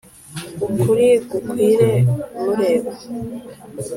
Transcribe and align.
ukuri 0.65 1.07
gukwire 1.29 1.91
mureba 2.41 2.91